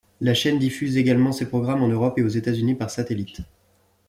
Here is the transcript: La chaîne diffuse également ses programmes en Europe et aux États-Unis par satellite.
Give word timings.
La 0.19 0.33
chaîne 0.33 0.57
diffuse 0.57 0.97
également 0.97 1.31
ses 1.31 1.47
programmes 1.47 1.83
en 1.83 1.87
Europe 1.87 2.17
et 2.17 2.23
aux 2.23 2.27
États-Unis 2.27 2.73
par 2.73 2.89
satellite. 2.89 3.41